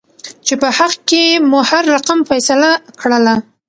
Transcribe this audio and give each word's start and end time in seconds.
چې 0.45 0.53
په 0.61 0.67
حق 0.77 0.93
کې 1.09 1.23
مو 1.49 1.59
هر 1.69 1.83
رقم 1.95 2.19
فيصله 2.29 2.69
کړله. 3.01 3.35